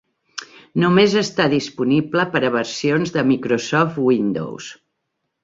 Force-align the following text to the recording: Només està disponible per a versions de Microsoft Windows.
Només 0.83 1.17
està 1.21 1.45
disponible 1.53 2.25
per 2.37 2.41
a 2.41 2.51
versions 2.57 3.15
de 3.19 3.25
Microsoft 3.33 4.01
Windows. 4.09 4.73